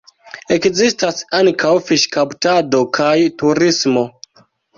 Ekzistas 0.53 1.19
ankaŭ 1.39 1.73
fiŝkaptado 1.89 2.81
kaj 2.99 3.13
turismo. 3.45 4.05